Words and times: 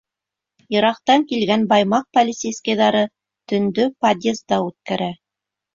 Йыраҡтан 0.75 1.25
килгән 1.33 1.67
Баймаҡ 1.73 2.07
полицейскийҙары 2.19 3.05
төндө 3.53 3.87
подъезда 4.07 4.63
үткәрә. 4.71 5.17